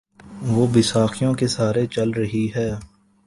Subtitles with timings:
[0.43, 2.69] وہ بیساکھیوں کے سہارے چل رہی ہے۔